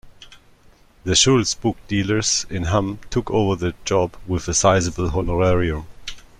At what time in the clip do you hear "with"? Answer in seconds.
4.25-4.47